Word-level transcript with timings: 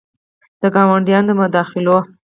د 0.61 0.63
ګاونډیانو 0.75 1.27
د 1.29 1.31
مداخلو 1.39 1.97